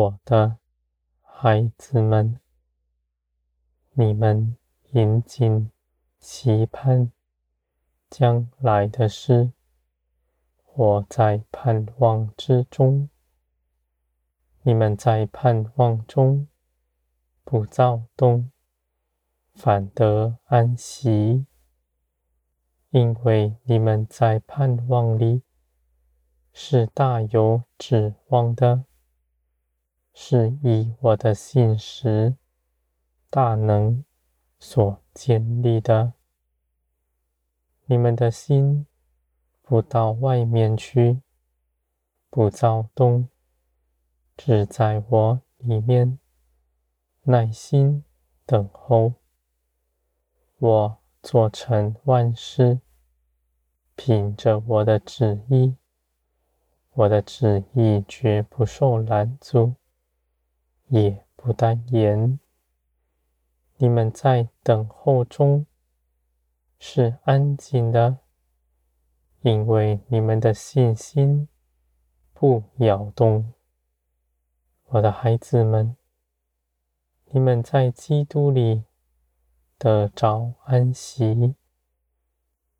[0.00, 0.56] 我的
[1.20, 2.40] 孩子们，
[3.92, 4.56] 你们
[4.92, 5.70] 引颈
[6.18, 7.12] 期盼
[8.08, 9.52] 将来的事，
[10.72, 13.10] 我在盼望之中。
[14.62, 16.48] 你们在盼望中
[17.44, 18.50] 不躁动，
[19.52, 21.44] 反得安息，
[22.88, 25.42] 因为你们在盼望里
[26.54, 28.86] 是大有指望的，
[30.22, 32.36] 是以我的信实
[33.30, 34.04] 大能
[34.58, 36.12] 所建立的。
[37.86, 38.86] 你们的心
[39.62, 41.22] 不到外面去，
[42.28, 43.30] 不躁动。
[44.36, 46.18] 只在我里面
[47.22, 48.04] 耐心
[48.44, 49.14] 等候，
[50.58, 52.80] 我做成万事，
[53.96, 55.76] 凭着我的旨意，
[56.90, 59.76] 我的旨意绝不受拦阻，
[60.90, 62.38] 也不耽延。
[63.76, 65.64] 你们在等候中
[66.78, 68.18] 是安静的，
[69.42, 71.48] 因为你们的信心
[72.34, 73.52] 不摇动。
[74.86, 75.96] 我的孩子们，
[77.26, 78.82] 你们在基督里
[79.78, 81.54] 得着安息，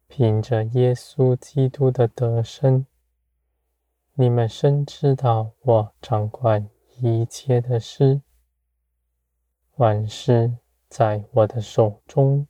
[0.08, 2.84] 凭着耶稣基督的得胜，
[4.14, 6.68] 你们深知道我掌管
[7.00, 8.22] 一切的事，
[9.76, 10.56] 万事
[10.88, 12.46] 在我的手中，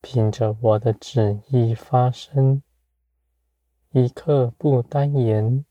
[0.00, 2.62] 凭着我的旨意发生，
[3.90, 5.64] 一刻不耽延。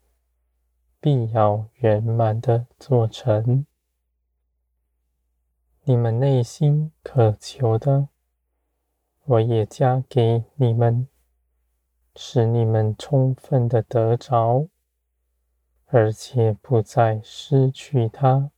[1.00, 3.66] 必要圆满的做成。
[5.84, 8.08] 你们内心渴求的，
[9.26, 11.10] 我也加给你们，
[12.16, 14.70] 使你们充分的得着，
[15.96, 18.50] 而且不再失去它。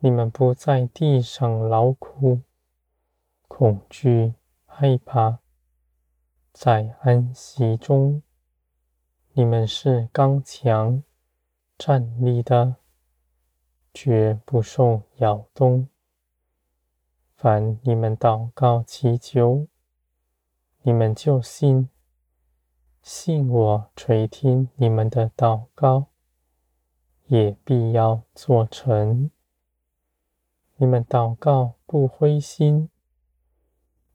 [0.00, 2.40] 你们不在地上劳苦、
[3.46, 5.38] 恐惧、害怕，
[6.52, 8.20] 在安息中。
[9.34, 11.04] 你们是刚强
[11.78, 12.74] 站立的，
[13.94, 15.88] 绝不受摇动。
[17.36, 19.68] 凡你们祷告祈求，
[20.82, 21.88] 你们就信，
[23.08, 26.06] 信我垂听你们的祷告，
[27.28, 29.30] 也必要做成。
[30.74, 32.90] 你们祷告不灰心，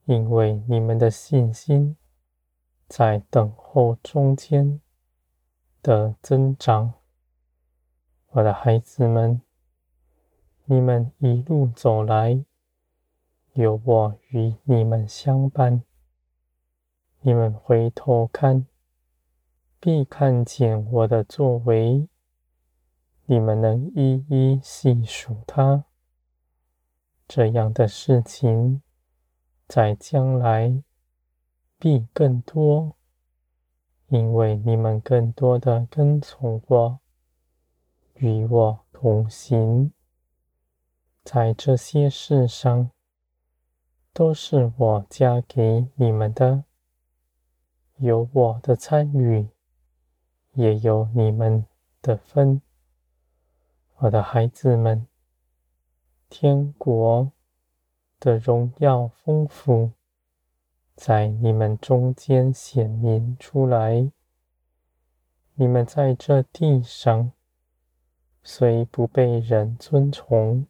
[0.04, 1.96] 因为你们的信心
[2.90, 4.82] 在等候中间
[5.82, 6.96] 的增长，
[8.32, 9.42] 我的孩子们，
[10.66, 12.44] 你们一路走来，
[13.54, 15.82] 有我与你们相伴。
[17.22, 18.66] 你们回头看，
[19.84, 22.08] 必看见我的作为，
[23.26, 25.86] 你们能一一细数它。
[27.28, 28.84] 这样的事情，
[29.68, 30.84] 在将来
[31.80, 32.96] 必更多。
[34.10, 37.00] 因为你们更多的跟从我，
[38.16, 39.92] 与我同行，
[41.24, 42.92] 在这些事上，
[44.14, 46.66] 都是我加给你们的，
[47.96, 49.50] 有我的参与，
[50.54, 51.66] 也有你们
[52.02, 52.62] 的分。
[53.98, 55.08] 我的孩子们，
[56.30, 57.32] 天国
[58.20, 59.92] 的荣耀丰富。
[60.96, 64.12] 在你们中间显明出来。
[65.56, 67.32] 你们在这地上
[68.44, 70.66] 虽不被人尊崇，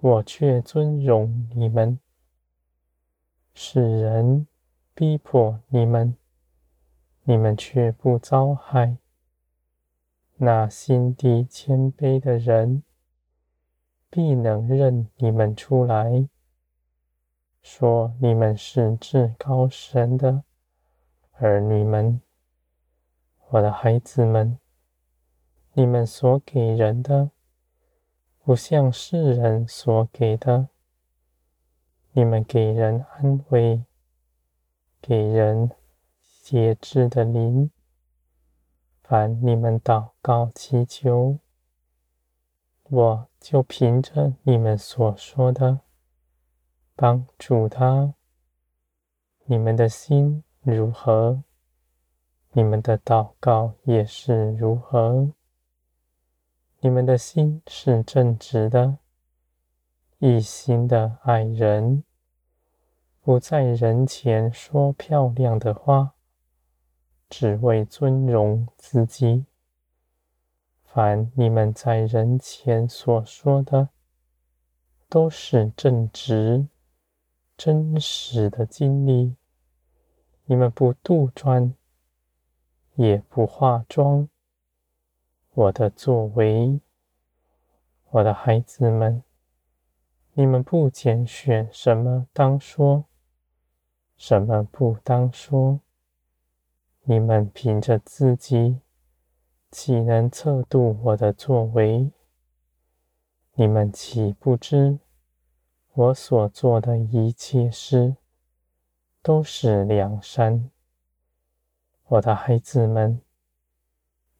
[0.00, 2.00] 我却尊荣你们。
[3.54, 4.48] 世人
[4.94, 6.16] 逼迫你们，
[7.28, 8.96] 你们却不遭害。
[10.36, 12.82] 那心地谦卑的人，
[14.08, 16.26] 必能认你们出来。
[17.60, 20.44] 说你们是至高神的
[21.32, 22.22] 儿女们，
[23.50, 24.58] 我的孩子们，
[25.74, 27.30] 你们所给人的，
[28.42, 30.70] 不像世人所给的。
[32.12, 33.84] 你们给人安慰，
[35.02, 35.70] 给人
[36.50, 37.70] 节制的灵。
[39.02, 41.40] 凡你们祷告祈求，
[42.84, 45.80] 我就凭着你们所说的。
[46.96, 48.14] 帮助他，
[49.44, 51.42] 你们的心如何，
[52.52, 55.30] 你们的祷告也是如何。
[56.80, 58.96] 你们的心是正直的，
[60.16, 62.04] 一心的爱人，
[63.20, 66.14] 不在人前说漂亮的话，
[67.28, 69.44] 只为尊荣自己。
[70.84, 73.90] 凡你们在人前所说的，
[75.08, 76.66] 都是正直、
[77.56, 79.36] 真实的经历。
[80.46, 81.72] 你们不杜撰，
[82.94, 84.28] 也不化妆。
[85.52, 86.80] 我的作为，
[88.10, 89.22] 我的孩子们，
[90.32, 93.04] 你们不拣选什么当说，
[94.16, 95.80] 什么不当说。
[97.10, 98.80] 你们凭着自己，
[99.70, 102.10] 岂能测度我的作为？
[103.54, 104.98] 你们岂不知
[105.94, 108.16] 我所做的一切事
[109.22, 110.68] 都是良善？
[112.08, 113.22] 我的孩子们，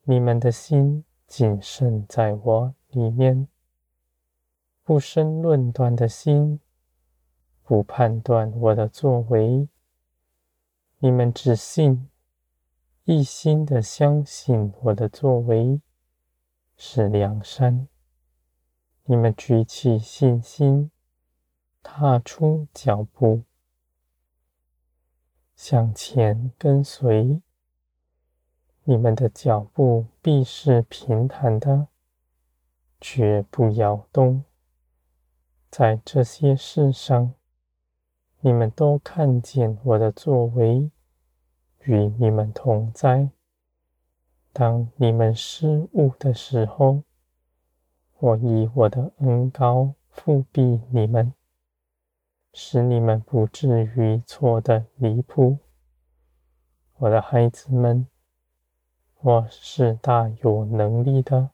[0.03, 3.49] 你们的心谨慎在我里面，
[4.85, 6.61] 不生论断的心，
[7.63, 9.67] 不判断我的作为。
[10.99, 12.11] 你们只信，
[13.11, 15.81] 一心的相信我的作为
[16.77, 17.89] 是良善。
[19.05, 20.91] 你们举起信心，
[21.83, 23.45] 踏出脚步，
[25.57, 27.41] 向前跟随。
[28.85, 31.89] 你们的脚步必是平坦的，
[33.01, 34.45] 绝不摇动。
[35.71, 37.33] 在这些事上，
[38.41, 40.91] 你们都看见我的作为
[41.89, 43.31] 与你们同在。
[44.53, 47.03] 当你们失误的时候，
[48.19, 51.33] 我以我的恩高复庇你们，
[52.53, 55.57] 使你们不至于错的离谱。
[56.99, 58.07] 我的孩子们，
[59.21, 61.51] 我是大有能力的，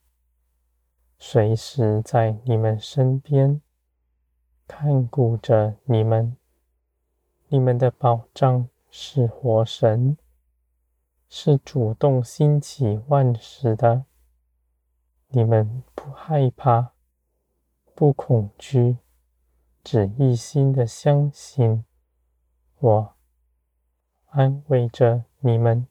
[1.17, 3.61] 随时在你们身边，
[4.67, 6.37] 看顾着你们。
[7.49, 10.17] 你们的保障是活神，
[11.29, 14.05] 是主动兴起万事的。
[15.29, 16.93] 你们不害怕，
[17.95, 18.99] 不恐惧，
[19.83, 21.85] 只一心的相信
[22.79, 23.15] 我，
[24.27, 25.87] 安慰着你们。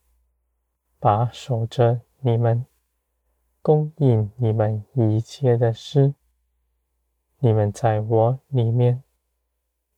[1.00, 2.66] 把守着你们，
[3.62, 6.14] 供应你们一切的事。
[7.40, 9.04] 你们在我里面，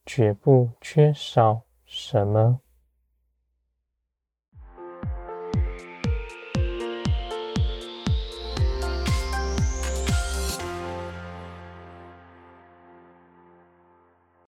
[0.04, 2.60] 绝不缺少什么。